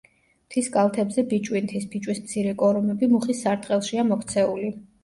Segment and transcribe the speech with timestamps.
[0.45, 4.79] მთის კალთებზე ბიჭვინთის ფიჭვის მცირე კორომები მუხის სარტყელშია მოქცეული.